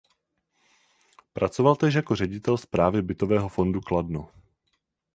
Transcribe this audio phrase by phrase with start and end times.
[1.33, 4.29] Pracoval též jako ředitel Správy bytového fondu Kladno.